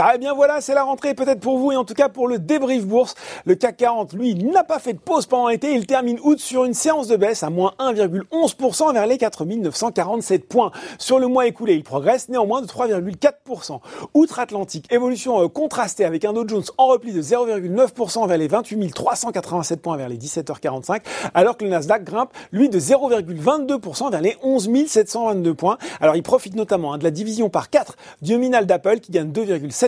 [0.00, 2.26] Ah, eh bien voilà, c'est la rentrée peut-être pour vous et en tout cas pour
[2.26, 3.14] le débrief bourse.
[3.44, 5.74] Le CAC 40, lui, n'a pas fait de pause pendant l'été.
[5.74, 10.72] Il termine août sur une séance de baisse à moins 1,11% vers les 4947 points.
[10.98, 13.80] Sur le mois écoulé, il progresse néanmoins de 3,4%.
[14.14, 18.92] Outre-Atlantique, évolution euh, contrastée avec un Dow Jones en repli de 0,9% vers les 28
[18.94, 21.02] 387 points vers les 17h45,
[21.34, 25.76] alors que le Nasdaq grimpe, lui, de 0,22% vers les 11 722 points.
[26.00, 29.30] Alors il profite notamment hein, de la division par 4 du nominal d'Apple qui gagne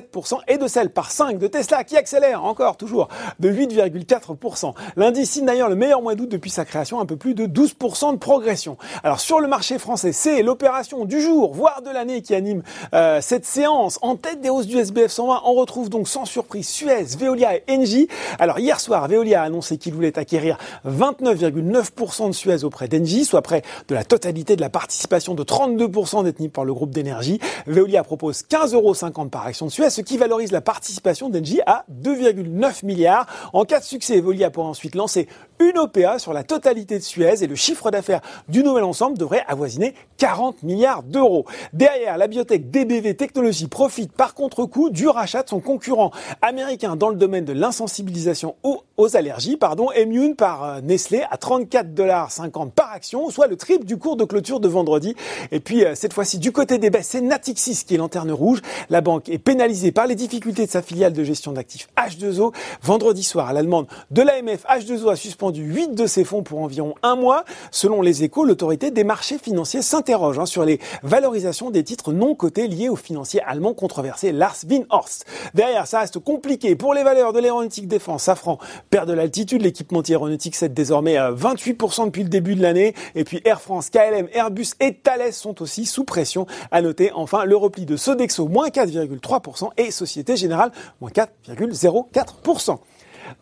[0.00, 3.08] 2,7 et de celle par 5 de Tesla qui accélère encore toujours
[3.40, 4.74] de 8,4%.
[4.96, 8.12] L'indice signe d'ailleurs le meilleur mois d'août depuis sa création, un peu plus de 12%
[8.12, 8.76] de progression.
[9.02, 12.62] Alors sur le marché français, c'est l'opération du jour, voire de l'année qui anime
[12.94, 13.98] euh, cette séance.
[14.02, 17.64] En tête des hausses du SBF 120, on retrouve donc sans surprise Suez, Veolia et
[17.68, 18.08] Engie.
[18.38, 23.42] Alors hier soir, Veolia a annoncé qu'il voulait acquérir 29,9% de Suez auprès d'Engie, soit
[23.42, 27.40] près de la totalité de la participation de 32% détenue par le groupe d'énergie.
[27.66, 28.94] Veolia propose 15,50 euros
[29.28, 33.26] par action de Suez ce qui valorise la participation d'Engie à 2,9 milliards.
[33.52, 35.28] En cas de succès, Evolia pourra ensuite lancer
[35.60, 39.44] une OPA sur la totalité de Suez et le chiffre d'affaires du nouvel ensemble devrait
[39.46, 41.44] avoisiner 40 milliards d'euros.
[41.72, 46.10] Derrière, la biotech DBV Technologies profite par contre-coup du rachat de son concurrent
[46.42, 52.70] américain dans le domaine de l'insensibilisation aux, allergies, pardon, Immune par euh, Nestlé à 34,50$
[52.70, 55.14] par action, soit le triple du cours de clôture de vendredi.
[55.52, 58.60] Et puis, euh, cette fois-ci, du côté des baisses, c'est Natixis qui est lanterne rouge.
[58.90, 62.54] La banque est pénalisée par les difficultés de sa filiale de gestion d'actifs H2O.
[62.82, 66.42] Vendredi soir, à la demande de l'AMF, H2O a suspendu du 8 de ses fonds
[66.42, 67.44] pour environ un mois.
[67.70, 72.34] Selon les échos, l'autorité des marchés financiers s'interroge hein, sur les valorisations des titres non
[72.34, 75.26] cotés liés au financier allemand controversé Lars Winhorst.
[75.54, 78.24] Derrière, ça reste compliqué pour les valeurs de l'aéronautique défense.
[78.24, 78.58] Safran
[78.90, 79.62] perd de l'altitude.
[79.62, 82.94] L'équipementier aéronautique cède désormais à 28% depuis le début de l'année.
[83.14, 86.46] Et puis Air France, KLM, Airbus et Thales sont aussi sous pression.
[86.70, 92.78] À noter enfin le repli de Sodexo, moins 4,3% et Société Générale, moins 4,04%.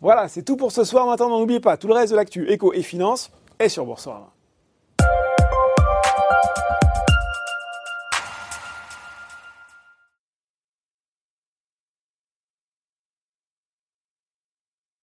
[0.00, 1.06] Voilà, c'est tout pour ce soir.
[1.06, 4.32] Maintenant, n'oubliez pas, tout le reste de l'actu éco et finance est sur Boursorama.